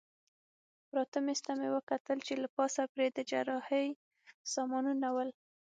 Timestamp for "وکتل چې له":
1.77-2.47